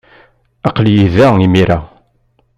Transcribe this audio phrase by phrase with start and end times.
[0.67, 1.79] Aql-iyi da imir-a.